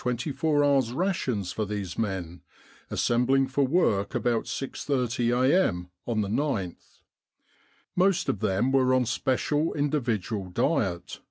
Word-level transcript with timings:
in 0.03 0.07
Egypt 0.07 0.13
twenty 0.23 0.31
four 0.35 0.63
hours' 0.63 0.93
rations 0.93 1.51
for 1.51 1.63
these 1.63 1.95
men, 1.95 2.41
assembling 2.89 3.45
for 3.47 3.67
work 3.67 4.15
about 4.15 4.45
6.30 4.45 5.43
a.m. 5.47 5.91
on 6.07 6.21
the 6.21 6.27
gth. 6.27 7.03
Most 7.95 8.27
of 8.27 8.39
them 8.39 8.71
were 8.71 8.95
on 8.95 9.05
special 9.05 9.75
individual 9.75 10.49
diet. 10.49 11.19